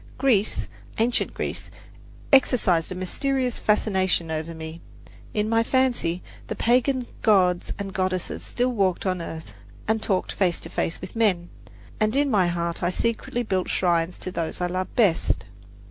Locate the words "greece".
0.17-0.67, 1.35-1.69